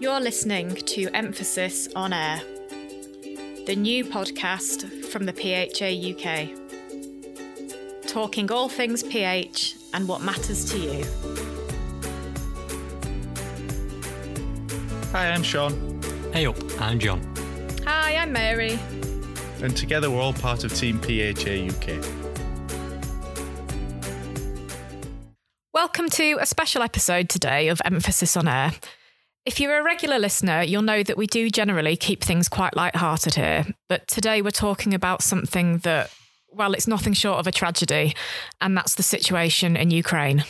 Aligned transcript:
You're 0.00 0.18
listening 0.18 0.74
to 0.74 1.08
Emphasis 1.14 1.88
on 1.94 2.12
Air, 2.12 2.42
the 3.66 3.76
new 3.76 4.04
podcast 4.04 5.04
from 5.04 5.24
the 5.24 5.32
PHA 5.32 5.86
UK. 6.10 6.50
Talking 8.04 8.50
all 8.50 8.68
things 8.68 9.04
PH 9.04 9.76
and 9.94 10.08
what 10.08 10.20
matters 10.20 10.68
to 10.72 10.78
you. 10.78 11.04
Hi, 15.12 15.30
I'm 15.30 15.44
Sean. 15.44 16.00
Hey 16.32 16.44
up, 16.46 16.56
I'm 16.80 16.98
John. 16.98 17.22
Hi, 17.86 18.16
I'm 18.16 18.32
Mary. 18.32 18.76
And 19.62 19.76
together 19.76 20.10
we're 20.10 20.20
all 20.20 20.32
part 20.32 20.64
of 20.64 20.74
Team 20.74 20.98
PHA 20.98 21.68
UK. 21.70 22.04
Welcome 25.72 26.08
to 26.10 26.38
a 26.40 26.46
special 26.46 26.82
episode 26.82 27.28
today 27.28 27.68
of 27.68 27.80
Emphasis 27.84 28.36
on 28.36 28.48
Air. 28.48 28.72
If 29.46 29.60
you're 29.60 29.78
a 29.78 29.84
regular 29.84 30.18
listener, 30.18 30.62
you'll 30.62 30.80
know 30.80 31.02
that 31.02 31.18
we 31.18 31.26
do 31.26 31.50
generally 31.50 31.98
keep 31.98 32.24
things 32.24 32.48
quite 32.48 32.74
light-hearted 32.74 33.34
here, 33.34 33.66
but 33.90 34.08
today 34.08 34.40
we're 34.40 34.50
talking 34.50 34.94
about 34.94 35.22
something 35.22 35.78
that 35.78 36.10
well, 36.50 36.72
it's 36.72 36.86
nothing 36.86 37.12
short 37.12 37.40
of 37.40 37.46
a 37.48 37.52
tragedy, 37.52 38.14
and 38.60 38.76
that's 38.76 38.94
the 38.94 39.02
situation 39.02 39.76
in 39.76 39.90
Ukraine. 39.90 40.44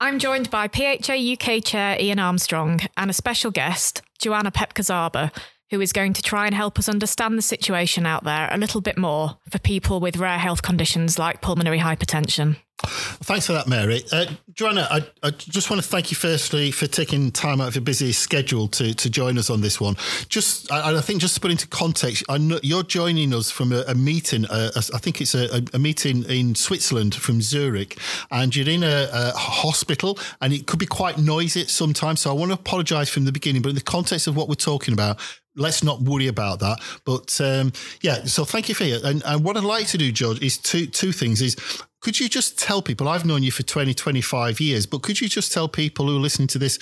I'm 0.00 0.18
joined 0.18 0.50
by 0.50 0.68
PHA 0.68 1.14
UK 1.14 1.64
Chair 1.64 1.96
Ian 1.98 2.18
Armstrong 2.18 2.80
and 2.96 3.08
a 3.08 3.14
special 3.14 3.50
guest, 3.50 4.02
Joanna 4.18 4.50
Pepke-Zaba, 4.50 5.30
who 5.70 5.80
is 5.80 5.92
going 5.92 6.12
to 6.12 6.22
try 6.22 6.46
and 6.46 6.54
help 6.54 6.78
us 6.78 6.88
understand 6.88 7.38
the 7.38 7.42
situation 7.42 8.04
out 8.04 8.24
there 8.24 8.48
a 8.50 8.58
little 8.58 8.80
bit 8.80 8.98
more 8.98 9.38
for 9.48 9.58
people 9.58 10.00
with 10.00 10.16
rare 10.18 10.38
health 10.38 10.62
conditions 10.62 11.18
like 11.18 11.40
pulmonary 11.40 11.78
hypertension. 11.78 12.56
Thanks 12.82 13.46
for 13.46 13.52
that, 13.52 13.68
Mary. 13.68 14.02
Uh, 14.10 14.26
Joanna, 14.52 14.86
I, 14.90 15.06
I, 15.22 15.30
just 15.30 15.70
want 15.70 15.80
to 15.80 15.88
thank 15.88 16.10
you 16.10 16.16
firstly 16.16 16.72
for 16.72 16.86
taking 16.86 17.30
time 17.30 17.60
out 17.60 17.68
of 17.68 17.74
your 17.76 17.82
busy 17.82 18.10
schedule 18.12 18.66
to, 18.68 18.92
to 18.94 19.08
join 19.08 19.38
us 19.38 19.48
on 19.48 19.60
this 19.60 19.80
one. 19.80 19.96
Just, 20.28 20.70
I, 20.72 20.96
I 20.96 21.00
think, 21.00 21.20
just 21.20 21.34
to 21.36 21.40
put 21.40 21.52
into 21.52 21.68
context, 21.68 22.24
know 22.28 22.58
you're 22.62 22.82
joining 22.82 23.32
us 23.32 23.50
from 23.50 23.72
a, 23.72 23.82
a 23.86 23.94
meeting. 23.94 24.44
Uh, 24.46 24.72
I 24.76 24.98
think 24.98 25.20
it's 25.20 25.34
a, 25.34 25.62
a, 25.72 25.78
meeting 25.78 26.24
in 26.24 26.54
Switzerland 26.56 27.14
from 27.14 27.40
Zurich, 27.40 27.96
and 28.30 28.54
you're 28.54 28.68
in 28.68 28.82
a, 28.82 29.08
a, 29.12 29.32
hospital, 29.36 30.18
and 30.40 30.52
it 30.52 30.66
could 30.66 30.80
be 30.80 30.86
quite 30.86 31.16
noisy 31.16 31.66
sometimes. 31.66 32.20
So 32.20 32.30
I 32.30 32.34
want 32.34 32.50
to 32.50 32.58
apologise 32.58 33.08
from 33.08 33.24
the 33.24 33.32
beginning, 33.32 33.62
but 33.62 33.68
in 33.70 33.76
the 33.76 33.82
context 33.82 34.26
of 34.26 34.36
what 34.36 34.48
we're 34.48 34.56
talking 34.56 34.92
about, 34.92 35.20
let's 35.56 35.82
not 35.82 36.00
worry 36.02 36.26
about 36.26 36.60
that. 36.60 36.80
But 37.04 37.40
um, 37.40 37.72
yeah, 38.00 38.24
so 38.24 38.44
thank 38.44 38.68
you 38.68 38.74
for 38.74 38.84
it. 38.84 39.02
And, 39.04 39.22
and, 39.24 39.44
what 39.44 39.56
I'd 39.56 39.64
like 39.64 39.86
to 39.88 39.98
do, 39.98 40.10
George, 40.12 40.42
is 40.42 40.58
two 40.58 40.86
two 40.86 41.12
things. 41.12 41.40
Is 41.40 41.56
could 42.04 42.20
you 42.20 42.28
just 42.28 42.58
tell 42.58 42.82
people? 42.82 43.08
I've 43.08 43.24
known 43.24 43.42
you 43.42 43.50
for 43.50 43.62
20, 43.62 43.94
25 43.94 44.60
years, 44.60 44.84
but 44.84 45.00
could 45.00 45.22
you 45.22 45.26
just 45.26 45.52
tell 45.52 45.68
people 45.68 46.06
who 46.06 46.18
are 46.18 46.20
listening 46.20 46.48
to 46.48 46.58
this 46.58 46.78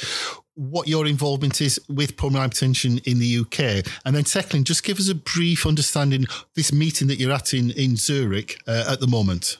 what 0.56 0.89
your 0.89 1.06
involvement 1.06 1.61
is 1.61 1.81
with 1.89 2.17
pulmonary 2.17 2.48
hypertension 2.48 3.01
in 3.06 3.20
the 3.20 3.39
UK? 3.39 3.87
And 4.05 4.17
then, 4.17 4.25
secondly, 4.25 4.64
just 4.64 4.83
give 4.83 4.98
us 4.98 5.09
a 5.09 5.14
brief 5.14 5.64
understanding 5.64 6.27
this 6.56 6.73
meeting 6.73 7.06
that 7.06 7.20
you're 7.20 7.31
at 7.31 7.55
in 7.55 7.70
in 7.70 7.95
Zurich 7.95 8.59
uh, 8.67 8.84
at 8.91 8.98
the 8.98 9.06
moment. 9.06 9.59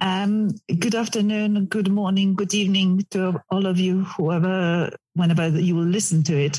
Um, 0.00 0.50
good 0.80 0.96
afternoon, 0.96 1.66
good 1.66 1.88
morning, 1.88 2.34
good 2.34 2.52
evening 2.52 3.06
to 3.12 3.40
all 3.50 3.66
of 3.66 3.78
you, 3.78 4.02
whoever, 4.02 4.90
whenever 5.14 5.48
you 5.50 5.76
will 5.76 5.84
listen 5.84 6.24
to 6.24 6.36
it. 6.36 6.58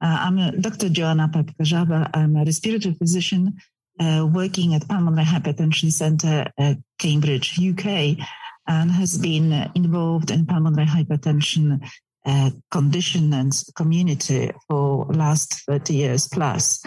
Uh, 0.00 0.18
I'm 0.20 0.60
Dr. 0.60 0.88
Joanna 0.88 1.28
Pepke-Zaba. 1.28 2.10
I'm 2.14 2.36
a 2.36 2.44
respiratory 2.44 2.94
physician 2.94 3.58
uh, 4.00 4.26
working 4.32 4.74
at 4.74 4.88
Pulmonary 4.88 5.24
Hypertension 5.24 5.92
Centre 5.92 6.50
at 6.58 6.76
Cambridge, 6.98 7.58
UK, 7.58 8.18
and 8.66 8.90
has 8.90 9.18
been 9.18 9.70
involved 9.74 10.30
in 10.30 10.46
pulmonary 10.46 10.86
hypertension 10.86 11.80
uh, 12.24 12.50
condition 12.70 13.32
and 13.32 13.52
community 13.76 14.50
for 14.68 15.06
last 15.06 15.62
30 15.66 15.94
years 15.94 16.28
plus. 16.28 16.84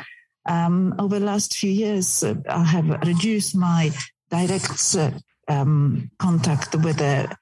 Um, 0.47 0.95
over 0.99 1.19
the 1.19 1.25
last 1.25 1.55
few 1.55 1.71
years, 1.71 2.23
uh, 2.23 2.35
I 2.49 2.63
have 2.63 2.89
reduced 3.07 3.55
my 3.55 3.91
direct 4.29 4.95
uh, 4.97 5.11
um, 5.47 6.11
contact 6.19 6.75
with 6.75 6.97
the 6.97 7.33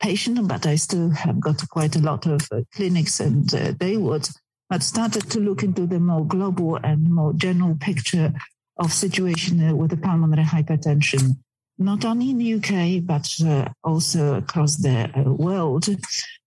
patient, 0.00 0.46
but 0.46 0.66
I 0.66 0.74
still 0.74 1.10
have 1.10 1.40
got 1.40 1.66
quite 1.70 1.96
a 1.96 2.00
lot 2.00 2.26
of 2.26 2.48
clinics 2.74 3.20
and 3.20 3.52
uh, 3.54 3.72
Daywood 3.72 4.30
but 4.72 4.82
started 4.82 5.30
to 5.30 5.38
look 5.38 5.62
into 5.62 5.86
the 5.86 6.00
more 6.00 6.24
global 6.24 6.76
and 6.76 7.10
more 7.10 7.34
general 7.34 7.76
picture 7.78 8.32
of 8.76 8.92
situation 8.92 9.68
uh, 9.68 9.74
with 9.74 9.90
the 9.90 9.96
pulmonary 9.96 10.44
hypertension, 10.44 11.36
not 11.78 12.04
only 12.04 12.30
in 12.30 12.38
the 12.38 12.54
UK, 12.54 13.04
but 13.04 13.34
uh, 13.44 13.68
also 13.84 14.34
across 14.34 14.76
the 14.76 15.10
uh, 15.14 15.30
world, 15.30 15.88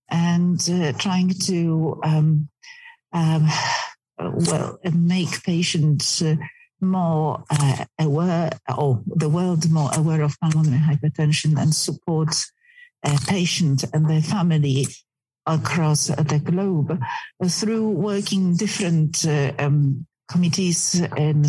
and 0.10 0.70
uh, 0.70 0.92
trying 0.94 1.30
to 1.30 2.00
um, 2.04 2.50
um, 3.14 3.48
well 4.18 4.80
make 4.94 5.44
patients 5.44 6.24
more 6.82 7.44
uh, 7.50 7.86
aware, 8.00 8.52
or 8.78 9.02
the 9.06 9.30
world 9.30 9.70
more 9.70 9.90
aware 9.96 10.22
of 10.22 10.40
pulmonary 10.40 10.82
hypertension 10.82 11.60
and 11.60 11.74
support 11.74 12.46
a 13.04 13.18
patient 13.28 13.84
and 13.94 14.10
their 14.10 14.22
family 14.22 14.86
across 15.46 16.08
the 16.08 16.42
globe 16.44 17.00
through 17.48 17.90
working 17.90 18.56
different 18.56 19.26
uh, 19.26 19.54
um, 19.60 20.06
committees 20.28 21.00
in 21.18 21.42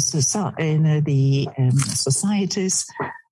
the 1.04 1.48
um, 1.59 1.70
societies, 1.72 2.87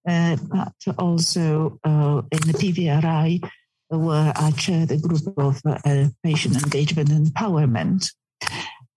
uh, 0.09 0.37
but 0.43 0.73
also 0.99 1.79
uh, 1.85 2.23
in 2.31 2.41
the 2.41 2.55
PVRI, 2.55 3.41
where 3.89 4.33
I 4.35 4.51
chair 4.53 4.87
the 4.87 4.99
group 4.99 5.39
of 5.39 5.61
uh, 5.67 6.09
patient 6.23 6.63
engagement 6.63 7.11
and 7.11 7.27
empowerment. 7.27 8.11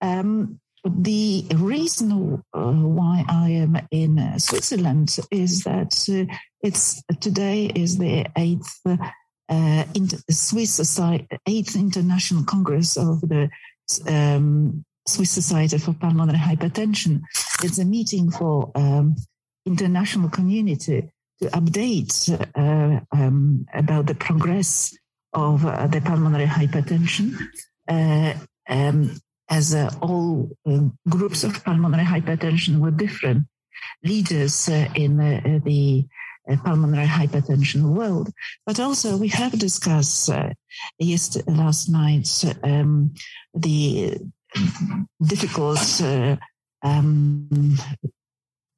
Um, 0.00 0.60
the 0.84 1.44
reason 1.54 2.42
uh, 2.54 2.72
why 2.72 3.24
I 3.28 3.50
am 3.50 3.78
in 3.90 4.38
Switzerland 4.38 5.16
is 5.30 5.64
that 5.64 6.08
uh, 6.08 6.32
it's 6.62 7.02
today 7.20 7.66
is 7.66 7.98
the 7.98 8.26
eighth 8.36 8.80
uh, 9.48 9.84
Swiss 10.30 10.74
Society, 10.74 11.26
eighth 11.46 11.76
International 11.76 12.44
Congress 12.44 12.96
of 12.96 13.20
the 13.22 13.50
um, 14.06 14.84
Swiss 15.08 15.30
Society 15.30 15.78
for 15.78 15.94
Pulmonary 15.94 16.38
Hypertension. 16.38 17.22
It's 17.62 17.78
a 17.78 17.84
meeting 17.84 18.30
for 18.30 18.70
um, 18.74 19.16
international 19.64 20.28
community 20.28 21.10
to 21.40 21.48
update 21.50 22.12
uh, 22.56 23.00
um, 23.16 23.66
about 23.72 24.06
the 24.06 24.14
progress 24.14 24.96
of 25.32 25.64
uh, 25.64 25.86
the 25.86 26.00
pulmonary 26.00 26.46
hypertension. 26.46 27.34
Uh, 27.88 28.34
um, 28.68 29.18
as 29.50 29.74
uh, 29.74 29.90
all 30.02 30.50
um, 30.66 30.98
groups 31.08 31.42
of 31.42 31.64
pulmonary 31.64 32.04
hypertension 32.04 32.80
were 32.80 32.90
different 32.90 33.46
leaders 34.04 34.68
uh, 34.68 34.86
in 34.94 35.16
the 35.64 36.06
pulmonary 36.64 37.06
hypertension 37.06 37.82
world. 37.94 38.30
But 38.66 38.78
also, 38.78 39.16
we 39.16 39.28
have 39.28 39.58
discussed 39.58 40.28
uh, 40.28 40.50
yesterday, 40.98 41.50
last 41.52 41.88
night 41.88 42.28
um, 42.62 43.14
the 43.54 44.18
difficult, 45.22 46.00
uh, 46.02 46.36
um, 46.82 47.76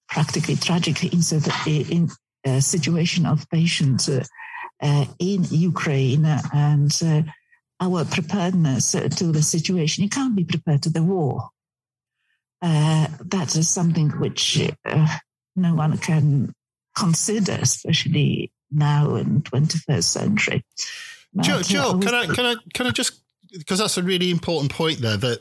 practically 0.09 0.57
tragic 0.57 1.05
in, 1.05 2.09
uh, 2.47 2.61
situation 2.61 3.27
of 3.27 3.49
patients 3.51 4.09
uh, 4.09 4.25
uh, 4.83 5.05
in 5.19 5.45
Ukraine 5.51 6.25
and 6.25 6.99
uh, 7.05 7.23
our 7.81 8.05
preparedness 8.05 8.93
to 8.93 9.33
the 9.33 9.43
situation. 9.43 10.05
You 10.05 10.11
can't 10.11 10.35
be 10.35 10.45
prepared 10.45 10.83
to 10.85 10.91
the 10.91 11.03
war. 11.03 11.51
that 12.63 13.55
is 13.57 13.69
something 13.69 14.09
which 14.11 14.71
no 15.57 15.75
one 15.75 15.99
can 15.99 16.53
consider, 16.97 17.59
especially 17.61 18.51
now 18.71 19.17
in 19.17 19.43
21st 19.43 20.05
century. 20.05 20.65
Joe, 21.41 21.63
Joe, 21.63 21.99
can 21.99 22.15
I 22.15 22.27
can 22.27 22.47
I 22.47 22.55
can 22.75 22.87
I 22.87 22.91
just 22.91 23.23
because 23.53 23.79
that's 23.79 23.99
a 23.99 24.03
really 24.03 24.31
important 24.31 24.73
point 24.73 24.99
there 25.01 25.17
that 25.17 25.41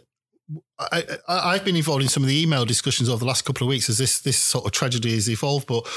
I, 0.80 1.54
have 1.54 1.66
been 1.66 1.76
involved 1.76 2.04
in 2.04 2.10
some 2.10 2.24
of 2.24 2.30
the 2.30 2.42
email 2.42 2.66
discussions 2.66 3.10
over 3.10 3.20
the 3.20 3.26
last 3.26 3.44
couple 3.44 3.66
of 3.66 3.70
weeks 3.70 3.90
as 3.90 3.98
this 3.98 4.22
this 4.22 4.38
sort 4.38 4.66
of 4.66 4.72
tragedy 4.72 5.14
has 5.14 5.30
evolved. 5.30 5.68
But 5.68 5.88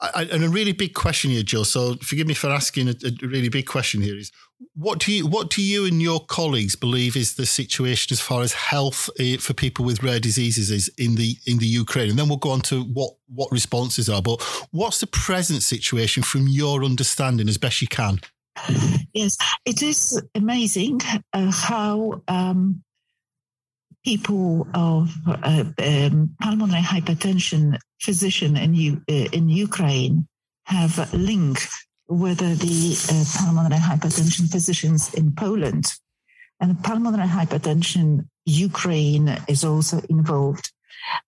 I, 0.00 0.24
and 0.32 0.42
a 0.42 0.48
really 0.48 0.72
big 0.72 0.94
question 0.94 1.30
here, 1.30 1.42
Joe. 1.42 1.62
So 1.62 1.94
forgive 1.96 2.26
me 2.26 2.34
for 2.34 2.50
asking 2.50 2.88
a, 2.88 2.94
a, 3.04 3.26
really 3.26 3.48
big 3.48 3.66
question 3.66 4.02
here: 4.02 4.16
is 4.16 4.32
what 4.74 4.98
do 4.98 5.12
you 5.12 5.26
what 5.26 5.50
do 5.50 5.62
you 5.62 5.84
and 5.86 6.02
your 6.02 6.20
colleagues 6.26 6.74
believe 6.74 7.16
is 7.16 7.34
the 7.34 7.46
situation 7.46 8.12
as 8.12 8.20
far 8.20 8.42
as 8.42 8.52
health 8.52 9.08
eh, 9.18 9.36
for 9.36 9.54
people 9.54 9.84
with 9.84 10.02
rare 10.02 10.18
diseases 10.18 10.70
is 10.70 10.88
in 10.98 11.14
the 11.14 11.36
in 11.46 11.58
the 11.58 11.66
Ukraine? 11.66 12.10
And 12.10 12.18
then 12.18 12.28
we'll 12.28 12.38
go 12.38 12.50
on 12.50 12.62
to 12.62 12.82
what 12.82 13.12
what 13.28 13.52
responses 13.52 14.08
are. 14.08 14.22
But 14.22 14.42
what's 14.72 14.98
the 14.98 15.06
present 15.06 15.62
situation 15.62 16.22
from 16.22 16.48
your 16.48 16.84
understanding, 16.84 17.48
as 17.48 17.58
best 17.58 17.80
you 17.80 17.88
can? 17.88 18.20
Yes, 19.12 19.36
it 19.66 19.82
is 19.82 20.20
amazing 20.34 21.00
uh, 21.32 21.50
how. 21.52 22.22
Um, 22.28 22.82
people 24.04 24.66
of 24.74 25.14
uh, 25.26 25.64
um, 25.78 26.34
pulmonary 26.40 26.82
hypertension 26.82 27.78
physician 28.00 28.56
in, 28.56 28.74
U- 28.74 29.02
uh, 29.08 29.28
in 29.32 29.48
Ukraine 29.48 30.26
have 30.66 30.98
a 30.98 31.16
link 31.16 31.58
with 32.08 32.38
the 32.38 32.96
uh, 33.10 33.24
pulmonary 33.38 33.80
hypertension 33.80 34.50
physicians 34.50 35.14
in 35.14 35.32
Poland. 35.32 35.92
and 36.62 36.82
pulmonary 36.82 37.28
hypertension. 37.28 38.28
Ukraine 38.46 39.28
is 39.48 39.64
also 39.64 40.00
involved. 40.08 40.72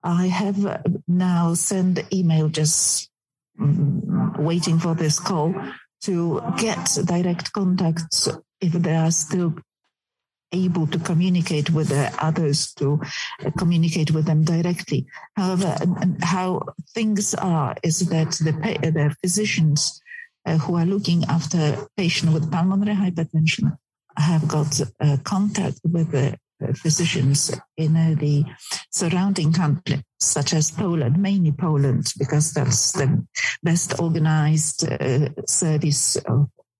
I 0.02 0.26
have 0.28 0.82
now 1.08 1.54
sent 1.54 2.00
email 2.12 2.48
just 2.48 3.10
mm, 3.60 4.38
waiting 4.38 4.78
for 4.78 4.94
this 4.94 5.18
call 5.18 5.54
to 6.02 6.40
get 6.56 6.98
direct 7.04 7.52
contacts 7.52 8.28
if 8.60 8.72
there 8.72 9.00
are 9.00 9.10
still 9.10 9.54
able 10.54 10.86
to 10.86 10.98
communicate 10.98 11.70
with 11.70 11.88
the 11.88 12.12
others 12.18 12.72
to 12.74 13.00
communicate 13.58 14.10
with 14.12 14.24
them 14.26 14.44
directly. 14.44 15.06
However, 15.36 15.76
how 16.22 16.62
things 16.94 17.34
are 17.34 17.74
is 17.82 17.98
that 18.08 18.30
the, 18.32 18.52
the 18.98 19.14
physicians 19.20 20.00
uh, 20.46 20.58
who 20.58 20.76
are 20.76 20.86
looking 20.86 21.24
after 21.24 21.88
patients 21.96 22.32
with 22.34 22.50
pulmonary 22.52 22.96
hypertension 22.96 23.76
have 24.16 24.46
got 24.46 24.80
uh, 25.00 25.16
contact 25.24 25.80
with 25.84 26.10
the 26.12 26.38
physicians 26.74 27.50
in 27.76 27.96
uh, 27.96 28.14
the 28.18 28.44
surrounding 28.90 29.52
countries, 29.52 30.02
such 30.20 30.54
as 30.54 30.70
Poland, 30.70 31.18
mainly 31.20 31.52
Poland, 31.52 32.12
because 32.18 32.52
that's 32.52 32.92
the 32.92 33.26
best 33.62 34.00
organized 34.00 34.90
uh, 34.90 35.28
service 35.46 36.16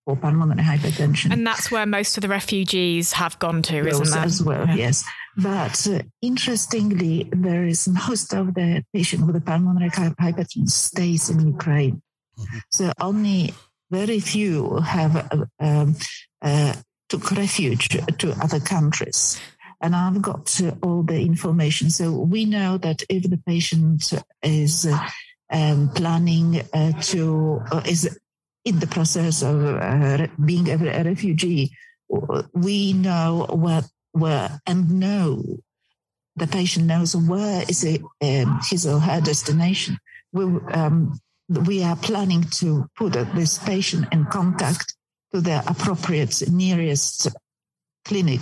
for 0.05 0.15
pulmonary 0.15 0.61
hypertension. 0.61 1.31
And 1.31 1.45
that's 1.45 1.71
where 1.71 1.85
most 1.85 2.17
of 2.17 2.21
the 2.21 2.29
refugees 2.29 3.13
have 3.13 3.37
gone 3.39 3.61
to, 3.63 3.87
isn't 3.87 4.11
that? 4.11 4.25
As 4.25 4.41
well, 4.41 4.67
yeah. 4.67 4.75
yes. 4.75 5.03
But 5.37 5.87
uh, 5.87 6.03
interestingly, 6.21 7.29
there 7.31 7.65
is 7.65 7.87
most 7.87 8.33
of 8.33 8.53
the 8.53 8.83
patient 8.93 9.25
with 9.25 9.35
the 9.35 9.41
pulmonary 9.41 9.89
hypertension 9.89 10.69
stays 10.69 11.29
in 11.29 11.45
Ukraine. 11.45 12.01
Mm-hmm. 12.37 12.57
So 12.71 12.91
only 13.01 13.53
very 13.91 14.19
few 14.19 14.77
have 14.77 15.15
uh, 15.15 15.45
um, 15.59 15.95
uh, 16.41 16.73
took 17.09 17.31
refuge 17.31 17.89
to 17.89 18.35
other 18.41 18.59
countries 18.59 19.39
and 19.81 19.95
I've 19.95 20.21
got 20.21 20.59
all 20.81 21.03
the 21.03 21.19
information. 21.21 21.89
So 21.89 22.11
we 22.11 22.45
know 22.45 22.77
that 22.79 23.03
if 23.09 23.29
the 23.29 23.37
patient 23.37 24.13
is 24.41 24.87
um, 25.51 25.89
planning 25.89 26.61
uh, 26.73 26.93
to 27.01 27.61
uh, 27.71 27.81
is 27.85 28.17
in 28.65 28.79
the 28.79 28.87
process 28.87 29.41
of 29.43 29.63
uh, 29.63 30.27
being 30.43 30.67
a, 30.69 30.75
a, 30.75 31.03
refugee, 31.03 31.71
we 32.53 32.93
know 32.93 33.45
what 33.49 33.85
where 34.11 34.59
and 34.65 34.99
know 34.99 35.43
the 36.35 36.47
patient 36.47 36.85
knows 36.85 37.15
where 37.15 37.63
is 37.69 37.83
it, 37.83 38.01
um, 38.21 38.59
his 38.69 38.85
or 38.85 38.99
her 38.99 39.21
destination. 39.21 39.97
We, 40.33 40.43
um, 40.43 41.17
we 41.47 41.83
are 41.83 41.95
planning 41.95 42.43
to 42.59 42.87
put 42.97 43.13
this 43.13 43.57
patient 43.59 44.07
in 44.11 44.25
contact 44.25 44.95
to 45.33 45.41
the 45.41 45.63
appropriate 45.67 46.43
nearest 46.49 47.29
clinic 48.03 48.41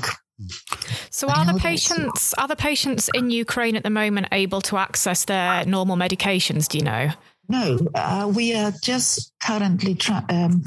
so 1.09 1.29
are 1.29 1.45
the 1.45 1.59
patients 1.59 2.33
are 2.37 2.47
the 2.47 2.55
patients 2.55 3.09
in 3.13 3.29
Ukraine 3.29 3.75
at 3.75 3.83
the 3.83 3.89
moment 3.89 4.27
able 4.31 4.61
to 4.61 4.77
access 4.77 5.25
their 5.25 5.65
normal 5.65 5.95
medications? 5.95 6.67
Do 6.67 6.79
you 6.79 6.83
know? 6.83 7.09
No, 7.49 7.77
uh, 7.93 8.31
we 8.33 8.55
are 8.55 8.71
just 8.81 9.32
currently 9.45 9.95
try, 9.95 10.23
um, 10.29 10.63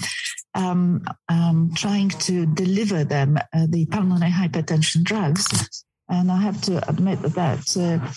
um, 0.54 1.04
um, 1.28 1.72
trying 1.74 2.08
to 2.10 2.46
deliver 2.46 3.04
them 3.04 3.36
uh, 3.36 3.66
the 3.68 3.86
pulmonary 3.86 4.30
hypertension 4.30 5.02
drugs, 5.02 5.84
and 6.08 6.30
I 6.30 6.40
have 6.40 6.60
to 6.62 6.88
admit 6.88 7.20
that 7.22 7.76
uh, 7.76 8.12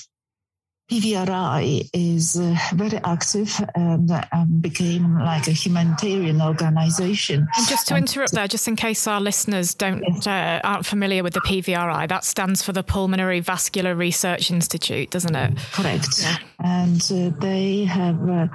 PVRI 0.89 1.88
is 1.94 2.39
uh, 2.39 2.56
very 2.73 2.97
active 3.03 3.61
and 3.75 4.09
um, 4.31 4.59
became 4.59 5.19
like 5.19 5.47
a 5.47 5.51
humanitarian 5.51 6.41
organization. 6.41 7.47
And 7.56 7.67
just 7.67 7.88
to 7.88 7.95
interrupt 7.95 8.33
there, 8.33 8.47
just 8.47 8.67
in 8.67 8.75
case 8.75 9.06
our 9.06 9.21
listeners 9.21 9.75
don't 9.75 10.25
uh, 10.25 10.59
aren't 10.63 10.88
familiar 10.88 11.21
with 11.21 11.33
the 11.35 11.41
PVRI, 11.41 12.07
that 12.09 12.23
stands 12.23 12.63
for 12.63 12.73
the 12.73 12.81
Pulmonary 12.81 13.39
Vascular 13.39 13.94
Research 13.94 14.50
Institute, 14.50 15.11
doesn't 15.11 15.35
it? 15.35 15.57
Correct. 15.73 16.07
Yeah. 16.21 16.38
And 16.63 17.01
uh, 17.11 17.38
they 17.39 17.83
have 17.83 18.27
uh, 18.27 18.47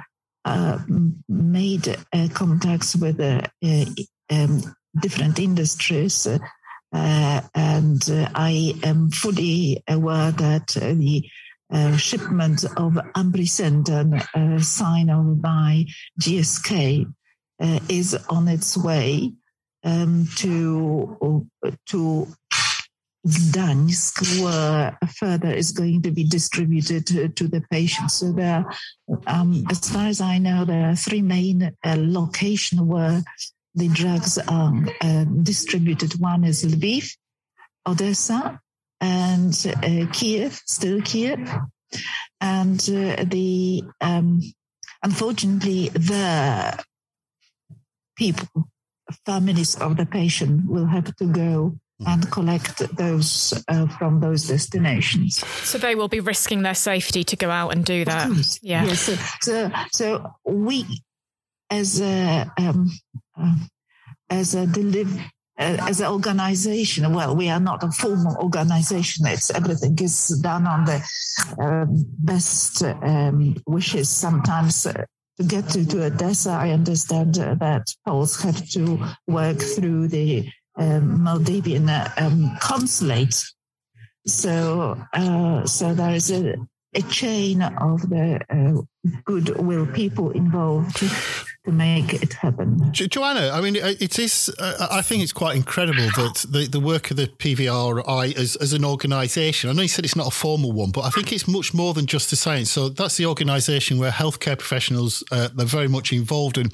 made 1.27 1.87
uh, 2.13 2.27
contacts 2.33 2.95
with 2.95 3.19
um, 3.21 4.75
different 4.99 5.39
industries. 5.39 6.27
and 6.93 8.03
I 8.35 8.73
am 8.83 9.11
fully 9.11 9.83
aware 9.87 10.31
that 10.31 10.67
the 10.67 11.29
uh, 11.71 11.97
shipment 11.97 12.63
of 12.77 12.93
ambrisentan 13.15 14.23
uh, 14.35 14.59
signed 14.61 15.09
on 15.09 15.41
by 15.41 15.85
GSK 16.21 17.11
uh, 17.59 17.79
is 17.89 18.13
on 18.29 18.47
its 18.47 18.77
way 18.77 19.33
um, 19.83 20.27
to 20.37 21.49
to 21.87 22.27
Gdansk, 23.25 24.43
where 24.43 24.97
further 25.17 25.51
is 25.51 25.71
going 25.71 26.03
to 26.03 26.11
be 26.11 26.23
distributed 26.23 27.07
to, 27.07 27.29
to 27.29 27.47
the 27.47 27.61
patients. 27.71 28.15
So 28.15 28.31
there, 28.31 28.65
um, 29.25 29.65
as 29.69 29.89
far 29.89 30.05
as 30.07 30.21
I 30.21 30.37
know, 30.37 30.63
there 30.63 30.89
are 30.89 30.95
three 30.95 31.23
main 31.23 31.63
uh, 31.83 31.95
locations 31.97 32.81
where 32.81 33.23
the 33.73 33.87
drugs 33.87 34.37
are 34.37 34.73
uh, 35.01 35.25
distributed. 35.41 36.19
One 36.19 36.43
is 36.43 36.63
Lviv, 36.63 37.17
Odessa, 37.87 38.61
and 39.01 39.75
uh, 39.83 40.05
Kiev, 40.13 40.61
still 40.65 41.01
Kiev, 41.01 41.49
and 42.39 42.79
uh, 42.79 43.25
the 43.25 43.83
um, 44.01 44.41
unfortunately 45.03 45.89
the 45.89 46.77
people, 48.15 48.69
families 49.25 49.75
of 49.75 49.97
the 49.97 50.05
patient 50.05 50.69
will 50.69 50.85
have 50.85 51.15
to 51.15 51.25
go 51.25 51.77
and 52.05 52.29
collect 52.31 52.79
those 52.97 53.53
uh, 53.67 53.87
from 53.87 54.19
those 54.19 54.47
destinations. 54.47 55.37
So 55.63 55.77
they 55.77 55.95
will 55.95 56.07
be 56.07 56.19
risking 56.19 56.63
their 56.63 56.75
safety 56.75 57.23
to 57.23 57.35
go 57.35 57.49
out 57.49 57.69
and 57.69 57.85
do 57.85 58.05
that. 58.05 58.59
Yeah. 58.61 58.85
Yes. 58.85 59.01
So, 59.01 59.15
so, 59.41 59.71
so, 59.91 60.35
we, 60.45 60.85
as 61.69 62.01
a 62.01 62.51
um, 62.57 62.91
uh, 63.37 63.55
as 64.29 64.55
a 64.55 64.67
deliver 64.67 65.19
uh, 65.57 65.77
as 65.87 66.01
an 66.01 66.07
organization, 66.07 67.13
well, 67.13 67.35
we 67.35 67.49
are 67.49 67.59
not 67.59 67.83
a 67.83 67.91
formal 67.91 68.35
organization. 68.37 69.25
It's 69.27 69.49
everything 69.51 69.97
is 69.99 70.39
done 70.41 70.67
on 70.67 70.85
the 70.85 71.01
uh, 71.59 71.85
best 71.89 72.83
um, 72.83 73.55
wishes. 73.65 74.09
Sometimes 74.09 74.85
uh, 74.85 75.05
to 75.37 75.43
get 75.43 75.69
to, 75.69 75.85
to 75.85 76.05
Odessa, 76.05 76.51
I 76.51 76.71
understand 76.71 77.39
uh, 77.39 77.55
that 77.55 77.87
Poles 78.05 78.41
have 78.41 78.67
to 78.71 78.99
work 79.27 79.59
through 79.59 80.09
the 80.09 80.49
um, 80.77 81.23
Moldavian 81.23 81.89
um, 82.17 82.57
consulate. 82.59 83.43
So, 84.27 85.01
uh, 85.13 85.65
so 85.65 85.93
there 85.93 86.15
is 86.15 86.31
a, 86.31 86.55
a 86.93 87.01
chain 87.03 87.61
of 87.61 88.09
the 88.09 88.41
uh, 88.49 88.81
goodwill 89.23 89.85
people 89.87 90.31
involved 90.31 91.03
to 91.65 91.71
make 91.71 92.13
it 92.13 92.33
happen. 92.33 92.93
Joanna, 92.93 93.51
I 93.53 93.61
mean, 93.61 93.75
it 93.75 94.17
is. 94.19 94.53
Uh, 94.59 94.87
I 94.91 95.01
think 95.01 95.23
it's 95.23 95.33
quite 95.33 95.55
incredible 95.55 96.05
that 96.15 96.45
the, 96.49 96.67
the 96.67 96.79
work 96.79 97.11
of 97.11 97.17
the 97.17 97.27
PVRI 97.27 98.35
as, 98.35 98.55
as 98.57 98.73
an 98.73 98.85
organisation. 98.85 99.69
I 99.69 99.73
know 99.73 99.81
you 99.81 99.87
said 99.87 100.05
it's 100.05 100.15
not 100.15 100.27
a 100.27 100.31
formal 100.31 100.71
one, 100.71 100.91
but 100.91 101.01
I 101.01 101.09
think 101.09 101.33
it's 101.33 101.47
much 101.47 101.73
more 101.73 101.93
than 101.93 102.05
just 102.05 102.29
the 102.29 102.35
science. 102.35 102.71
So 102.71 102.89
that's 102.89 103.17
the 103.17 103.25
organisation 103.25 103.97
where 103.97 104.11
healthcare 104.11 104.57
professionals 104.57 105.23
uh, 105.31 105.49
they're 105.53 105.65
very 105.65 105.87
much 105.87 106.13
involved 106.13 106.57
And 106.57 106.71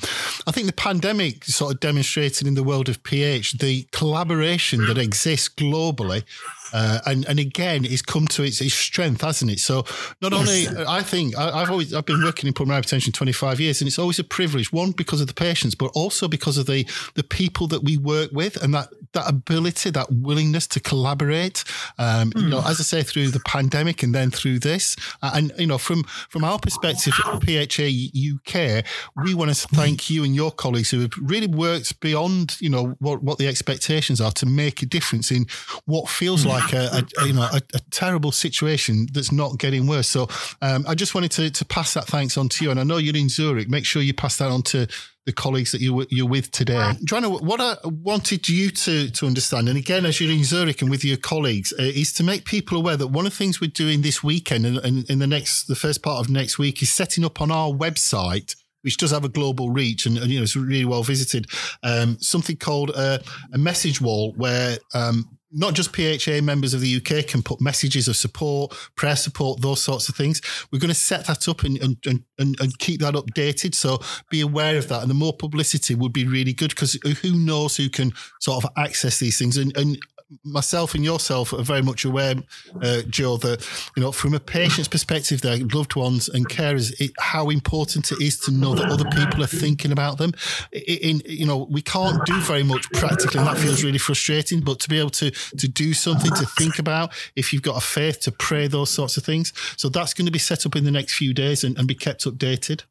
I 0.48 0.52
think 0.52 0.68
the 0.68 0.74
pandemic 0.74 1.46
sort 1.46 1.74
of 1.74 1.80
demonstrated 1.80 2.48
in 2.48 2.56
the 2.56 2.64
world 2.64 2.90
of 2.90 3.02
PH 3.04 3.54
the 3.60 3.88
collaboration 3.92 4.86
that 4.88 4.98
exists 4.98 5.50
globally 5.50 6.24
uh, 6.74 7.00
and 7.06 7.26
and 7.28 7.40
again, 7.40 7.86
it's 7.86 8.02
come 8.02 8.28
to 8.30 8.44
its, 8.44 8.62
its 8.62 8.74
strength, 8.74 9.22
hasn't 9.22 9.52
it? 9.52 9.60
So 9.60 9.86
not 10.22 10.34
only 10.34 10.68
I 10.88 11.02
think 11.02 11.38
I, 11.38 11.60
have 11.60 11.72
always 11.72 11.94
I've 11.94 12.06
been 12.06 12.24
working 12.24 12.48
in 12.48 12.54
pulmonary 12.54 12.82
hypertension 12.82 13.14
25 13.14 13.60
years, 13.60 13.82
and 13.82 13.88
it's 13.88 14.00
always 14.00 14.20
a 14.20 14.24
privilege. 14.24 14.72
One 14.72 14.92
because 14.92 15.22
of 15.22 15.28
the 15.28 15.34
patients, 15.34 15.76
but 15.76 15.92
also 15.94 16.28
because 16.28 16.58
of 16.58 16.66
the 16.66 16.88
the 17.16 17.24
people 17.24 17.68
that 17.68 17.84
we 17.84 17.98
work 17.98 18.32
with, 18.32 18.62
and 18.62 18.74
that 18.74 18.90
that 19.14 19.30
ability, 19.30 19.90
that 19.92 20.08
willingness 20.12 20.68
to 20.68 20.80
collaborate. 20.80 21.64
Um, 21.98 22.32
mm. 22.32 22.44
You 22.44 22.50
know, 22.50 22.62
hmm. 22.62 22.70
as 22.70 22.80
I 22.80 22.84
say, 22.84 23.04
through 23.04 23.30
the 23.30 23.42
pandemic 23.42 24.04
and 24.04 24.16
then 24.16 24.32
through 24.32 24.60
this, 24.60 24.96
and 25.22 25.52
you 25.58 25.68
know, 25.68 25.78
from 25.78 26.04
from 26.30 26.44
our 26.44 26.60
perspective, 26.60 27.14
at 27.26 27.42
PHA 27.42 27.90
UK, 28.36 28.86
we 29.24 29.34
want 29.34 29.54
to 29.54 29.68
thank 29.76 30.10
you 30.10 30.24
and 30.24 30.36
your 30.36 30.52
colleagues 30.52 30.92
who 30.92 31.02
have 31.02 31.12
really 31.22 31.48
worked 31.48 32.00
beyond 32.00 32.58
you 32.60 32.70
know 32.70 32.96
what 33.00 33.22
what 33.24 33.38
the 33.38 33.48
expectations 33.48 34.22
are 34.22 34.32
to 34.32 34.46
make 34.46 34.82
a 34.82 34.86
difference 34.86 35.32
in 35.32 35.46
what 35.86 36.08
feels 36.08 36.46
like 36.46 36.62
like 36.62 36.74
a, 36.74 37.06
a 37.18 37.26
you 37.26 37.34
know 37.34 37.42
a, 37.42 37.62
a, 37.74 37.80
terrible 37.92 38.32
situation 38.32 39.08
that's 39.14 39.32
not 39.32 39.58
getting 39.58 39.88
worse. 39.88 40.08
So 40.08 40.28
um, 40.62 40.86
I 40.88 40.96
just 40.96 41.16
wanted 41.16 41.32
to, 41.32 41.50
to 41.50 41.66
pass 41.66 41.94
that 41.94 42.06
thanks 42.06 42.38
on 42.38 42.50
to 42.50 42.66
you, 42.66 42.72
and 42.72 42.80
I 42.80 42.84
know 42.84 42.98
you're 42.98 43.16
in 43.16 43.30
Zurich. 43.30 43.70
Make 43.70 43.86
sure 43.86 44.02
you 44.02 44.14
pass 44.14 44.38
that 44.38 44.50
on 44.50 44.62
to 44.64 44.88
the 45.26 45.34
colleagues 45.34 45.72
that 45.72 45.82
you, 45.82 46.06
you're 46.10 46.28
with 46.28 46.50
today. 46.52 46.94
Joanna, 47.04 47.30
what 47.30 47.62
I 47.62 47.76
wanted 47.84 48.50
you 48.50 48.72
to, 48.72 49.10
to 49.12 49.26
understand, 49.28 49.70
and 49.70 49.78
again, 49.78 50.06
as 50.06 50.20
you're 50.20 50.32
in 50.32 50.44
Zurich 50.44 50.82
and 50.82 50.90
with 50.90 51.06
your 51.06 51.18
colleagues, 51.18 51.74
uh, 51.74 51.84
is 51.84 52.12
to 52.14 52.24
make 52.24 52.46
people 52.46 52.78
aware 52.78 52.98
that 52.98 53.08
one 53.08 53.26
of 53.26 53.32
the 53.32 53.38
things 53.38 53.62
we're 53.62 53.70
doing 53.70 54.02
this 54.02 54.24
weekend 54.24 54.66
and, 54.66 54.78
and 54.78 55.10
in 55.10 55.20
the 55.20 55.28
next, 55.28 55.66
the 55.66 55.76
first 55.76 56.02
part 56.02 56.20
of 56.20 56.32
next 56.32 56.58
week 56.58 56.82
is 56.82 56.92
setting 56.92 57.24
up 57.24 57.42
on 57.42 57.52
our 57.52 57.70
website 57.70 58.56
which 58.84 58.98
does 58.98 59.12
have 59.12 59.24
a 59.24 59.30
global 59.30 59.70
reach 59.70 60.06
and, 60.08 60.18
and 60.18 60.32
you 60.32 60.40
know 60.40 60.44
it's 60.44 60.56
really 60.56 60.86
well 60.86 61.04
visited. 61.04 61.46
Um, 61.84 62.18
something 62.20 62.58
called 62.58 62.90
a, 62.92 63.22
a, 63.54 63.58
message 63.58 64.02
wall, 64.02 64.34
where 64.38 64.78
um, 64.94 65.38
not 65.52 65.74
just 65.74 65.96
PHA 65.96 66.42
members 66.42 66.74
of 66.74 66.82
the 66.82 66.96
UK 66.98 67.28
can 67.28 67.42
put 67.44 67.62
messages 67.62 68.08
of 68.08 68.16
support, 68.16 68.74
prayer 68.96 69.16
support, 69.16 69.62
those 69.62 69.82
sorts 69.82 70.10
of 70.10 70.16
things. 70.16 70.42
We're 70.72 70.80
going 70.80 70.90
to 70.90 70.96
set 70.96 71.28
that 71.28 71.48
up 71.48 71.64
and, 71.64 71.78
and, 71.82 71.98
and, 72.06 72.60
and 72.60 72.80
keep 72.80 73.02
that 73.02 73.14
updated. 73.16 73.76
So 73.76 74.00
be 74.30 74.42
aware 74.42 74.78
of 74.78 74.88
that. 74.88 75.02
And 75.02 75.10
the 75.10 75.16
more 75.16 75.34
publicity 75.34 75.96
would 75.96 76.14
be 76.14 76.28
really 76.28 76.54
good 76.54 76.70
because 76.70 76.98
who 77.22 77.34
knows 77.34 77.76
who 77.76 77.90
can 77.90 78.14
sort 78.40 78.64
of 78.64 78.72
access 78.78 79.20
these 79.20 79.38
things. 79.38 79.58
And, 79.58 79.76
and 79.76 79.98
myself 80.44 80.96
and 80.96 81.04
yourself 81.04 81.54
are 81.54 81.64
very 81.64 81.82
much 81.82 82.06
aware, 82.06 82.36
uh, 82.82 83.02
Joe, 83.10 83.38
that 83.38 83.68
you 83.96 84.04
know 84.04 84.12
from 84.12 84.34
a 84.34 84.40
patient's 84.40 84.88
perspective, 84.88 85.42
their 85.42 85.58
loved 85.58 85.96
ones 85.96 86.30
and 86.30 86.48
carers, 86.48 86.94
it, 87.00 87.12
how 87.20 87.50
important 87.50 88.12
it 88.12 88.22
is 88.22 88.40
to 88.42 88.52
know 88.52 88.74
that 88.76 88.90
other 88.90 89.10
people 89.10 89.44
are 89.44 89.48
thinking 89.48 89.92
about 89.92 90.18
them. 90.18 90.34
In, 90.72 90.98
in 90.98 91.22
you 91.26 91.46
know, 91.46 91.68
we 91.70 91.82
can't 91.82 92.26
do 92.26 92.40
very 92.42 92.64
much 92.64 92.90
practically, 92.94 93.40
and 93.40 93.48
that 93.48 93.58
feels 93.58 93.84
really 93.84 93.98
frustrating. 93.98 94.62
But 94.62 94.80
to 94.82 94.90
be 94.90 95.00
able 95.00 95.10
to 95.12 95.32
to 95.32 95.68
do 95.68 95.94
something 95.94 96.32
to 96.32 96.46
think 96.46 96.80
about, 96.80 97.12
if 97.36 97.54
you've 97.54 97.62
got 97.62 97.78
a 97.78 97.82
faith, 97.82 98.20
to 98.22 98.32
pray 98.32 98.68
those 98.68 98.90
sorts 98.90 99.18
of 99.18 99.24
things. 99.24 99.54
So 99.78 99.90
that's 99.90 100.14
going 100.14 100.26
to 100.26 100.32
be 100.32 100.40
set 100.40 100.66
up 100.66 100.76
in 100.76 100.84
the 100.84 100.92
next 100.92 101.16
few 101.16 101.34
days 101.34 101.64
and, 101.64 101.78
and 101.78 101.88
be 101.88 101.96
kept 101.96 102.26
updated. 102.26 102.84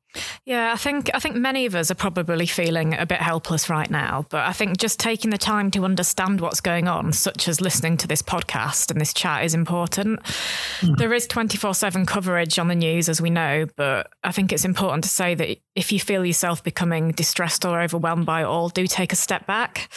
Yeah, 0.44 0.72
I 0.72 0.76
think 0.76 1.10
I 1.14 1.20
think 1.20 1.36
many 1.36 1.66
of 1.66 1.74
us 1.74 1.90
are 1.90 1.94
probably 1.94 2.46
feeling 2.46 2.94
a 2.94 3.06
bit 3.06 3.20
helpless 3.20 3.68
right 3.70 3.90
now, 3.90 4.26
but 4.30 4.46
I 4.46 4.52
think 4.52 4.78
just 4.78 4.98
taking 4.98 5.30
the 5.30 5.38
time 5.38 5.70
to 5.72 5.84
understand 5.84 6.40
what's 6.40 6.60
going 6.60 6.88
on, 6.88 7.12
such 7.12 7.46
as 7.46 7.60
listening 7.60 7.96
to 7.98 8.08
this 8.08 8.22
podcast 8.22 8.90
and 8.90 9.00
this 9.00 9.14
chat 9.14 9.44
is 9.44 9.54
important. 9.54 10.20
Mm. 10.80 10.96
There 10.96 11.12
is 11.12 11.28
24/7 11.28 12.06
coverage 12.06 12.58
on 12.58 12.68
the 12.68 12.74
news 12.74 13.08
as 13.08 13.20
we 13.20 13.30
know, 13.30 13.66
but 13.76 14.10
I 14.24 14.32
think 14.32 14.52
it's 14.52 14.64
important 14.64 15.04
to 15.04 15.10
say 15.10 15.34
that 15.34 15.58
if 15.76 15.92
you 15.92 16.00
feel 16.00 16.26
yourself 16.26 16.64
becoming 16.64 17.12
distressed 17.12 17.64
or 17.64 17.80
overwhelmed 17.80 18.26
by 18.26 18.40
it 18.40 18.46
all, 18.46 18.68
do 18.68 18.86
take 18.86 19.12
a 19.12 19.16
step 19.16 19.46
back. 19.46 19.88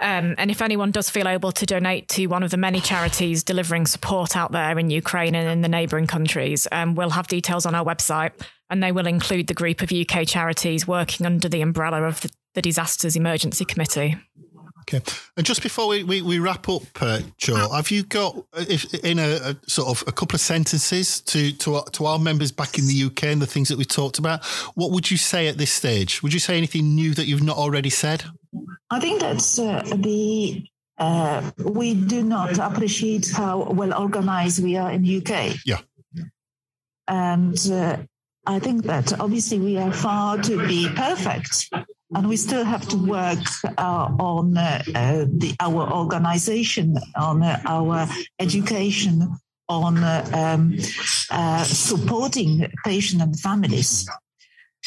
Um, 0.00 0.34
and 0.38 0.50
if 0.50 0.62
anyone 0.62 0.90
does 0.90 1.10
feel 1.10 1.28
able 1.28 1.52
to 1.52 1.66
donate 1.66 2.08
to 2.10 2.26
one 2.26 2.42
of 2.42 2.50
the 2.50 2.56
many 2.56 2.80
charities 2.80 3.44
delivering 3.44 3.86
support 3.86 4.36
out 4.36 4.52
there 4.52 4.78
in 4.78 4.90
Ukraine 4.90 5.34
and 5.34 5.48
in 5.48 5.60
the 5.60 5.68
neighbouring 5.68 6.06
countries, 6.06 6.66
um, 6.72 6.94
we'll 6.94 7.10
have 7.10 7.28
details 7.28 7.66
on 7.66 7.74
our 7.74 7.84
website 7.84 8.32
and 8.72 8.82
they 8.82 8.90
will 8.90 9.06
include 9.06 9.48
the 9.48 9.54
group 9.54 9.82
of 9.82 9.92
UK 9.92 10.26
charities 10.26 10.88
working 10.88 11.26
under 11.26 11.46
the 11.46 11.60
umbrella 11.60 12.04
of 12.04 12.22
the, 12.22 12.30
the 12.54 12.62
Disasters 12.62 13.16
Emergency 13.16 13.66
Committee. 13.66 14.16
Okay, 14.80 15.00
and 15.36 15.46
just 15.46 15.62
before 15.62 15.86
we, 15.86 16.02
we, 16.02 16.22
we 16.22 16.38
wrap 16.38 16.68
up, 16.68 16.82
uh, 17.00 17.20
Joe, 17.36 17.70
have 17.70 17.90
you 17.90 18.02
got 18.02 18.34
if, 18.56 18.92
in 19.04 19.18
a, 19.18 19.34
a, 19.44 19.56
sort 19.68 19.88
of 19.88 20.08
a 20.08 20.12
couple 20.12 20.34
of 20.34 20.40
sentences 20.40 21.20
to, 21.20 21.52
to 21.58 21.82
to 21.92 22.06
our 22.06 22.18
members 22.18 22.50
back 22.50 22.78
in 22.78 22.88
the 22.88 23.04
UK 23.04 23.24
and 23.24 23.40
the 23.40 23.46
things 23.46 23.68
that 23.68 23.78
we 23.78 23.84
talked 23.84 24.18
about? 24.18 24.44
What 24.74 24.90
would 24.90 25.08
you 25.08 25.18
say 25.18 25.46
at 25.46 25.56
this 25.56 25.70
stage? 25.70 26.22
Would 26.22 26.32
you 26.32 26.40
say 26.40 26.56
anything 26.56 26.96
new 26.96 27.14
that 27.14 27.26
you've 27.26 27.44
not 27.44 27.58
already 27.58 27.90
said? 27.90 28.24
I 28.90 28.98
think 28.98 29.20
that's 29.20 29.58
uh, 29.58 29.82
the 29.94 30.66
uh, 30.98 31.50
we 31.58 31.94
do 31.94 32.22
not 32.22 32.58
appreciate 32.58 33.30
how 33.30 33.70
well 33.70 33.94
organized 33.94 34.64
we 34.64 34.76
are 34.76 34.90
in 34.90 35.02
the 35.02 35.18
UK. 35.18 35.56
Yeah, 35.64 35.78
and 37.06 37.70
uh, 37.70 37.98
I 38.46 38.58
think 38.58 38.84
that 38.84 39.20
obviously 39.20 39.60
we 39.60 39.76
are 39.78 39.92
far 39.92 40.36
to 40.38 40.66
be 40.66 40.88
perfect, 40.96 41.70
and 42.14 42.28
we 42.28 42.36
still 42.36 42.64
have 42.64 42.88
to 42.88 42.96
work 42.96 43.38
uh, 43.78 44.08
on 44.18 44.56
uh, 44.56 44.82
uh, 44.94 45.24
the, 45.28 45.54
our 45.60 45.92
organization, 45.92 46.96
on 47.16 47.42
uh, 47.42 47.60
our 47.66 48.08
education, 48.40 49.28
on 49.68 49.98
uh, 49.98 50.28
um, 50.34 50.76
uh, 51.30 51.62
supporting 51.62 52.66
patients 52.84 53.22
and 53.22 53.38
families. 53.38 54.08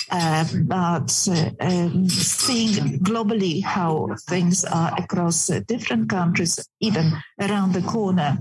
but 0.09 1.27
um, 1.61 2.09
seeing 2.09 2.99
globally 2.99 3.63
how 3.63 4.09
things 4.27 4.65
are 4.65 4.93
across 4.97 5.47
different 5.65 6.09
countries, 6.09 6.59
even 6.81 7.13
around 7.39 7.71
the 7.71 7.81
corner, 7.83 8.37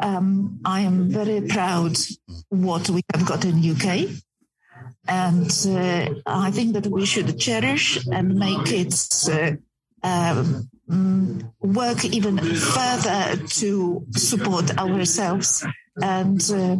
um, 0.00 0.60
I 0.66 0.82
am 0.82 1.08
very 1.08 1.40
proud 1.40 1.96
what 2.50 2.90
we 2.90 3.00
have 3.14 3.24
got 3.24 3.46
in 3.46 3.64
UK 3.64 4.10
and 5.10 5.50
uh, 5.66 6.14
I 6.24 6.50
think 6.52 6.74
that 6.74 6.86
we 6.86 7.04
should 7.04 7.38
cherish 7.38 8.06
and 8.12 8.36
make 8.36 8.70
it 8.70 8.94
uh, 9.28 9.56
um, 10.02 10.70
work 11.60 12.04
even 12.04 12.38
further 12.38 13.36
to 13.36 14.06
support 14.12 14.78
ourselves 14.78 15.66
and 16.00 16.40
uh, 16.52 16.76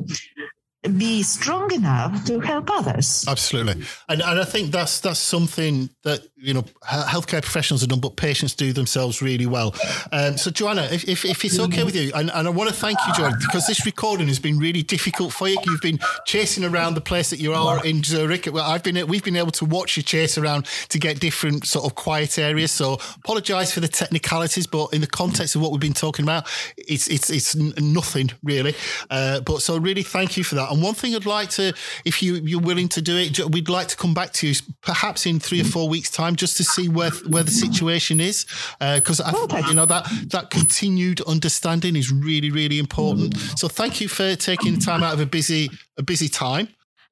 be 0.96 1.24
strong 1.24 1.72
enough 1.72 2.24
to 2.26 2.38
help 2.40 2.70
others. 2.70 3.24
Absolutely, 3.26 3.84
and 4.08 4.22
and 4.22 4.40
I 4.40 4.44
think 4.44 4.70
that's 4.70 5.00
that's 5.00 5.20
something 5.20 5.90
that 6.04 6.20
you 6.40 6.54
know 6.54 6.62
healthcare 6.84 7.42
professionals 7.42 7.82
have 7.82 7.90
done, 7.90 8.00
but 8.00 8.16
patients 8.16 8.54
do 8.54 8.72
themselves 8.72 9.20
really 9.20 9.46
well. 9.46 9.74
Um, 10.12 10.36
so, 10.36 10.50
Joanna, 10.50 10.88
if, 10.90 11.08
if, 11.08 11.24
if, 11.24 11.44
it's 11.44 11.58
okay 11.58 11.84
with 11.84 11.94
you, 11.94 12.10
and, 12.14 12.30
and 12.30 12.46
I 12.46 12.50
want 12.50 12.70
to 12.70 12.74
thank 12.74 12.98
you, 13.06 13.14
Joanna, 13.14 13.36
because 13.38 13.66
this 13.66 13.84
recording 13.84 14.28
has 14.28 14.38
been 14.38 14.58
really 14.58 14.82
difficult 14.82 15.32
for 15.32 15.48
you. 15.48 15.58
You've 15.64 15.80
been 15.80 15.98
chasing 16.24 16.64
around 16.64 16.94
the 16.94 17.00
place 17.00 17.30
that 17.30 17.38
you 17.38 17.52
are 17.52 17.84
in 17.84 18.02
Zurich. 18.02 18.48
Well, 18.50 18.64
I've 18.64 18.82
been 18.82 19.06
we've 19.06 19.24
been 19.24 19.36
able 19.36 19.50
to 19.52 19.64
watch 19.64 19.96
you 19.96 20.02
chase 20.02 20.38
around 20.38 20.66
to 20.88 20.98
get 20.98 21.20
different 21.20 21.66
sort 21.66 21.84
of 21.84 21.94
quiet 21.94 22.38
areas. 22.38 22.72
So, 22.72 22.94
apologise 23.16 23.72
for 23.72 23.80
the 23.80 23.88
technicalities, 23.88 24.66
but 24.66 24.92
in 24.92 25.00
the 25.00 25.06
context 25.06 25.54
of 25.56 25.62
what 25.62 25.72
we've 25.72 25.80
been 25.80 25.92
talking 25.92 26.24
about, 26.24 26.48
it's 26.76 27.08
it's 27.08 27.30
it's 27.30 27.54
nothing 27.54 28.30
really. 28.42 28.74
Uh, 29.10 29.40
but 29.40 29.60
so, 29.60 29.76
really, 29.78 30.02
thank 30.02 30.36
you 30.36 30.44
for 30.44 30.54
that. 30.54 30.70
And 30.70 30.82
one 30.82 30.94
thing 30.94 31.14
I'd 31.14 31.26
like 31.26 31.50
to, 31.50 31.74
if 32.04 32.22
you 32.22 32.36
you're 32.36 32.60
willing 32.60 32.88
to 32.90 33.02
do 33.02 33.16
it, 33.16 33.38
we'd 33.50 33.68
like 33.68 33.88
to 33.88 33.96
come 33.96 34.14
back 34.14 34.32
to 34.34 34.48
you 34.48 34.54
perhaps 34.82 35.26
in 35.26 35.38
three 35.40 35.60
or 35.60 35.64
four 35.64 35.88
weeks' 35.88 36.10
time 36.10 36.29
just 36.36 36.56
to 36.56 36.64
see 36.64 36.88
where 36.88 37.10
where 37.28 37.42
the 37.42 37.50
situation 37.50 38.20
is, 38.20 38.46
because 38.78 39.20
uh, 39.20 39.62
you 39.68 39.74
know 39.74 39.86
that 39.86 40.06
that 40.28 40.50
continued 40.50 41.20
understanding 41.22 41.96
is 41.96 42.12
really 42.12 42.50
really 42.50 42.78
important. 42.78 43.36
So 43.56 43.68
thank 43.68 44.00
you 44.00 44.08
for 44.08 44.36
taking 44.36 44.74
the 44.74 44.80
time 44.80 45.02
out 45.02 45.14
of 45.14 45.20
a 45.20 45.26
busy 45.26 45.70
a 45.96 46.02
busy 46.02 46.28
time. 46.28 46.68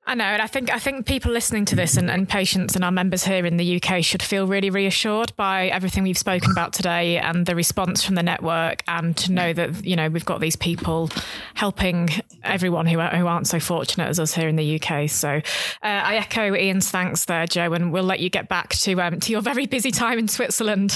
I 0.08 0.14
know, 0.14 0.25
and 0.25 0.40
I 0.40 0.46
think 0.46 0.72
I 0.72 0.78
think 0.78 1.04
people 1.04 1.30
listening 1.30 1.66
to 1.66 1.76
this 1.76 1.98
and, 1.98 2.10
and 2.10 2.26
patients 2.26 2.75
and 2.75 2.82
our 2.82 2.90
members 2.90 3.25
here 3.25 3.44
in 3.44 3.58
the 3.58 3.78
UK 3.78 4.02
should 4.02 4.22
feel 4.22 4.46
really 4.46 4.70
reassured 4.70 5.37
by 5.37 5.66
everything 5.66 6.02
we've 6.02 6.16
spoken 6.16 6.50
about 6.50 6.72
today 6.72 7.18
and 7.18 7.44
the 7.44 7.54
response 7.54 8.02
from 8.02 8.14
the 8.14 8.22
network, 8.22 8.82
and 8.88 9.14
to 9.18 9.32
know 9.32 9.52
that 9.52 9.84
you 9.84 9.96
know 9.96 10.08
we've 10.08 10.25
got 10.25 10.40
these 10.40 10.56
people 10.56 11.10
helping 11.52 12.08
everyone 12.48 12.86
who 12.86 13.00
who 13.00 13.26
aren't 13.26 13.46
so 13.46 13.60
fortunate 13.60 14.08
as 14.08 14.18
us 14.18 14.34
here 14.34 14.48
in 14.48 14.56
the 14.56 14.80
UK. 14.80 15.08
So 15.08 15.28
uh, 15.28 15.40
I 15.82 16.16
echo 16.16 16.54
Ian's 16.54 16.90
thanks 16.90 17.24
there, 17.26 17.46
Joe, 17.46 17.72
and 17.72 17.92
we'll 17.92 18.04
let 18.04 18.20
you 18.20 18.30
get 18.30 18.48
back 18.48 18.70
to 18.76 19.00
um, 19.00 19.20
to 19.20 19.32
your 19.32 19.40
very 19.40 19.66
busy 19.66 19.90
time 19.90 20.18
in 20.18 20.28
Switzerland. 20.28 20.94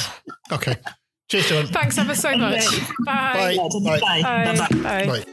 Okay. 0.50 0.76
Cheers, 1.28 1.48
John. 1.48 1.66
Thanks 1.68 1.96
ever 1.96 2.14
so 2.14 2.36
much. 2.36 2.64
Bye. 3.06 3.56
Bye. 3.56 3.68
Bye. 3.84 4.00
Bye. 4.00 4.22
Bye. 4.22 4.68
Bye. 4.82 5.06
Bye. 5.06 5.24